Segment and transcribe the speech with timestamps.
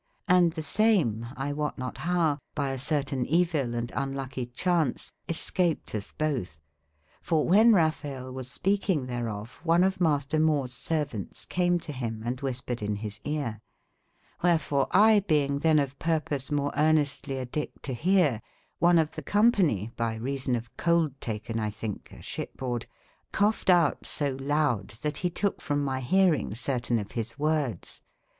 [0.27, 1.27] ]f^X> tbe same,!
[1.37, 6.57] wot not bow, by a certen evell& unluckie cbaunce escaped us botbe.
[7.21, 11.93] for wben Ra/ pbael was speaking tberof, one of Mas ter JVIores servauntes came to
[11.99, 18.41] bim, and wbispered in bis eare.^bereforeXbeyng tben of purpose more earnestly addict to beare,
[18.79, 22.87] one of tbe company, by reason of cold taken, X tbinke, a sbippeborde,
[23.31, 28.01] cougbed out so loude, tbat be toke from my bearinge certen of bis wordes.